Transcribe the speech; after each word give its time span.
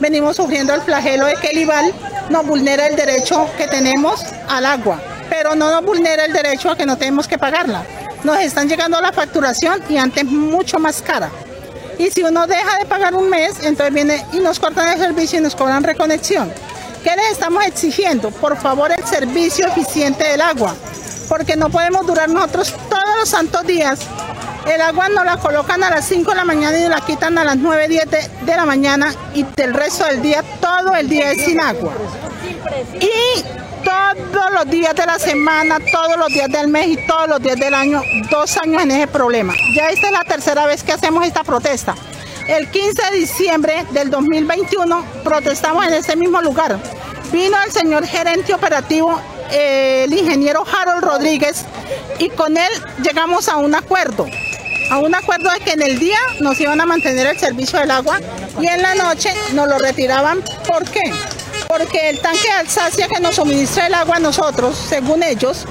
venimos 0.00 0.36
sufriendo 0.36 0.74
el 0.74 0.80
flagelo 0.80 1.26
de 1.26 1.34
que 1.34 1.48
el 1.48 1.58
IVAL 1.58 1.92
nos 2.30 2.46
vulnera 2.46 2.86
el 2.86 2.96
derecho 2.96 3.48
que 3.56 3.66
tenemos 3.66 4.22
al 4.48 4.64
agua, 4.64 5.00
pero 5.28 5.54
no 5.54 5.70
nos 5.70 5.84
vulnera 5.84 6.24
el 6.24 6.32
derecho 6.32 6.70
a 6.70 6.76
que 6.76 6.86
no 6.86 6.96
tenemos 6.96 7.28
que 7.28 7.38
pagarla. 7.38 7.84
Nos 8.24 8.38
están 8.38 8.68
llegando 8.68 9.00
la 9.00 9.12
facturación 9.12 9.82
y 9.88 9.96
antes 9.96 10.24
mucho 10.24 10.78
más 10.78 11.02
cara. 11.02 11.30
Y 11.98 12.10
si 12.10 12.22
uno 12.22 12.46
deja 12.46 12.78
de 12.78 12.86
pagar 12.86 13.14
un 13.14 13.28
mes, 13.28 13.56
entonces 13.62 13.92
viene 13.92 14.24
y 14.32 14.38
nos 14.38 14.58
cortan 14.58 14.88
el 14.88 14.98
servicio 14.98 15.38
y 15.38 15.42
nos 15.42 15.54
cobran 15.54 15.84
reconexión. 15.84 16.52
¿Qué 17.04 17.14
les 17.16 17.32
estamos 17.32 17.64
exigiendo? 17.66 18.30
Por 18.30 18.56
favor, 18.56 18.90
el 18.92 19.04
servicio 19.04 19.66
eficiente 19.66 20.24
del 20.24 20.40
agua, 20.40 20.74
porque 21.28 21.56
no 21.56 21.70
podemos 21.70 22.06
durar 22.06 22.28
nosotros 22.28 22.74
todos 22.88 23.18
los 23.18 23.28
santos 23.28 23.66
días. 23.66 24.00
El 24.66 24.80
agua 24.80 25.08
nos 25.08 25.24
la 25.24 25.36
colocan 25.38 25.82
a 25.82 25.90
las 25.90 26.06
5 26.06 26.30
de 26.30 26.36
la 26.36 26.44
mañana 26.44 26.78
y 26.78 26.88
la 26.88 27.00
quitan 27.00 27.38
a 27.38 27.44
las 27.44 27.56
9, 27.56 27.88
10 27.88 28.10
de, 28.10 28.30
de 28.42 28.56
la 28.56 28.64
mañana 28.64 29.12
y 29.34 29.42
del 29.42 29.74
resto 29.74 30.04
del 30.04 30.22
día, 30.22 30.42
todo 30.60 30.94
el 30.94 31.08
día 31.08 31.32
es 31.32 31.44
sin 31.44 31.60
agua. 31.60 31.92
Y 33.00 33.42
todos 33.84 34.52
los 34.52 34.70
días 34.70 34.94
de 34.94 35.06
la 35.06 35.18
semana, 35.18 35.78
todos 35.90 36.16
los 36.16 36.28
días 36.28 36.48
del 36.48 36.68
mes 36.68 36.88
y 36.88 37.06
todos 37.06 37.28
los 37.28 37.42
días 37.42 37.56
del 37.56 37.74
año, 37.74 38.02
dos 38.30 38.56
años 38.58 38.82
en 38.82 38.90
ese 38.90 39.06
problema. 39.06 39.54
Ya 39.74 39.88
esta 39.88 40.06
es 40.06 40.12
la 40.12 40.24
tercera 40.24 40.66
vez 40.66 40.82
que 40.82 40.92
hacemos 40.92 41.24
esta 41.24 41.42
protesta. 41.42 41.94
El 42.46 42.70
15 42.70 43.10
de 43.10 43.16
diciembre 43.16 43.84
del 43.92 44.10
2021 44.10 45.04
protestamos 45.24 45.86
en 45.86 45.94
este 45.94 46.16
mismo 46.16 46.40
lugar. 46.42 46.78
Vino 47.32 47.56
el 47.64 47.70
señor 47.70 48.04
gerente 48.06 48.52
operativo, 48.52 49.20
eh, 49.52 50.04
el 50.04 50.12
ingeniero 50.12 50.64
Harold 50.66 51.04
Rodríguez, 51.04 51.64
y 52.18 52.28
con 52.30 52.56
él 52.56 52.70
llegamos 53.02 53.48
a 53.48 53.56
un 53.56 53.74
acuerdo. 53.74 54.26
A 54.90 54.98
un 54.98 55.14
acuerdo 55.14 55.50
de 55.50 55.60
que 55.60 55.72
en 55.72 55.82
el 55.82 55.98
día 55.98 56.18
nos 56.40 56.60
iban 56.60 56.80
a 56.80 56.86
mantener 56.86 57.26
el 57.26 57.38
servicio 57.38 57.78
del 57.78 57.90
agua 57.90 58.20
y 58.60 58.66
en 58.66 58.82
la 58.82 58.94
noche 58.94 59.32
nos 59.52 59.68
lo 59.68 59.78
retiraban. 59.78 60.42
¿Por 60.66 60.84
qué? 60.90 61.02
Porque 61.68 62.10
el 62.10 62.18
tanque 62.20 62.42
de 62.42 62.54
Alsacia 62.54 63.06
que 63.06 63.20
nos 63.20 63.36
suministra 63.36 63.86
el 63.86 63.94
agua 63.94 64.16
a 64.16 64.20
nosotros, 64.20 64.76
según 64.76 65.22
ellos, 65.22 65.66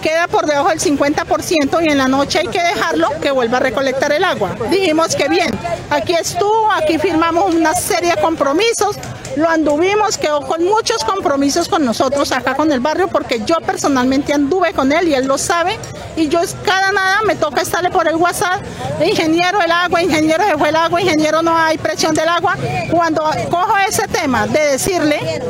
queda 0.00 0.28
por 0.28 0.46
debajo 0.46 0.70
del 0.70 0.80
50% 0.80 1.84
y 1.84 1.90
en 1.90 1.98
la 1.98 2.08
noche 2.08 2.38
hay 2.38 2.48
que 2.48 2.62
dejarlo 2.62 3.08
que 3.20 3.30
vuelva 3.30 3.58
a 3.58 3.60
recolectar 3.60 4.12
el 4.12 4.24
agua. 4.24 4.56
Dijimos 4.70 5.14
que 5.14 5.28
bien, 5.28 5.50
aquí 5.90 6.14
estuvo, 6.14 6.70
aquí 6.70 6.98
firmamos 6.98 7.54
una 7.54 7.74
serie 7.74 8.14
de 8.14 8.20
compromisos, 8.20 8.96
lo 9.36 9.48
anduvimos, 9.48 10.18
quedó 10.18 10.40
con 10.40 10.64
muchos 10.64 11.04
compromisos 11.04 11.68
con 11.68 11.84
nosotros 11.84 12.32
acá 12.32 12.54
con 12.54 12.72
el 12.72 12.80
barrio, 12.80 13.08
porque 13.08 13.42
yo 13.44 13.56
personalmente 13.64 14.32
anduve 14.32 14.72
con 14.72 14.92
él 14.92 15.08
y 15.08 15.14
él 15.14 15.26
lo 15.26 15.38
sabe, 15.38 15.78
y 16.16 16.28
yo 16.28 16.40
cada 16.64 16.92
nada 16.92 17.22
me 17.26 17.36
toca 17.36 17.60
estarle 17.60 17.90
por 17.90 18.08
el 18.08 18.16
WhatsApp, 18.16 18.62
ingeniero 19.04 19.60
el 19.60 19.70
agua, 19.70 20.02
ingeniero 20.02 20.44
se 20.44 20.58
fue 20.58 20.68
el 20.70 20.76
agua, 20.76 21.00
ingeniero 21.00 21.42
no 21.42 21.56
hay 21.56 21.78
presión 21.78 22.14
del 22.14 22.28
agua. 22.28 22.56
Cuando 22.90 23.22
cojo 23.50 23.74
ese 23.88 24.06
tema 24.08 24.46
de 24.46 24.72
decirle, 24.72 25.42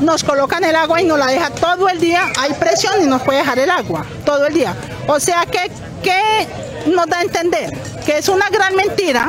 nos 0.00 0.24
colocan 0.24 0.64
el 0.64 0.76
agua 0.76 1.00
y 1.00 1.04
nos 1.04 1.18
la 1.18 1.26
deja 1.26 1.50
todo 1.50 1.88
el 1.88 2.00
día, 2.00 2.24
hay 2.38 2.52
presión 2.54 3.02
y 3.02 3.06
nos 3.06 3.22
puede 3.22 3.38
dejar 3.38 3.58
el 3.58 3.70
agua 3.70 4.04
todo 4.24 4.46
el 4.46 4.54
día. 4.54 4.74
O 5.06 5.18
sea 5.20 5.46
que, 5.46 5.70
que 6.02 6.46
nos 6.90 7.06
da 7.06 7.18
a 7.18 7.22
entender 7.22 7.76
que 8.04 8.18
es 8.18 8.28
una 8.28 8.48
gran 8.48 8.74
mentira 8.74 9.28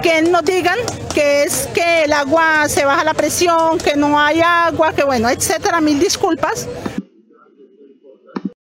que 0.00 0.22
nos 0.22 0.44
digan 0.44 0.78
que 1.14 1.44
es 1.44 1.68
que 1.74 2.04
el 2.04 2.12
agua 2.12 2.68
se 2.68 2.84
baja 2.84 3.04
la 3.04 3.14
presión, 3.14 3.78
que 3.78 3.96
no 3.96 4.18
hay 4.18 4.40
agua, 4.40 4.92
que 4.92 5.04
bueno, 5.04 5.28
etcétera, 5.28 5.80
mil 5.80 5.98
disculpas, 5.98 6.68